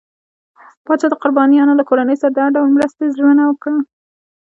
[0.85, 3.79] پاچا د قربانيانو له کورنۍ سره د هر ډول مرستې ژمنه کړه.